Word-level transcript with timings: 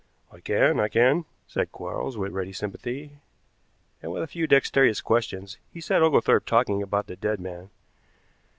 "I 0.31 0.39
can, 0.39 0.79
I 0.79 0.87
can," 0.87 1.25
said 1.47 1.71
Quarles, 1.71 2.17
with 2.17 2.31
ready 2.31 2.51
sympathy, 2.53 3.19
and 4.01 4.11
with 4.11 4.23
a 4.23 4.27
few 4.27 4.47
dexterous 4.47 4.99
questions 4.99 5.59
he 5.71 5.79
set 5.79 6.01
Oglethorpe 6.01 6.47
talking 6.47 6.81
about 6.81 7.05
the 7.05 7.15
dead 7.15 7.39
man. 7.39 7.69